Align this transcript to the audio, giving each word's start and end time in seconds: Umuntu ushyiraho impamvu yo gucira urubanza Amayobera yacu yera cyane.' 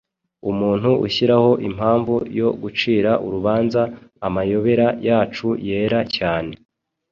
Umuntu 0.51 0.89
ushyiraho 1.05 1.51
impamvu 1.67 2.15
yo 2.39 2.49
gucira 2.61 3.11
urubanza 3.25 3.81
Amayobera 4.27 4.87
yacu 5.07 5.47
yera 5.67 5.99
cyane.' 6.15 6.53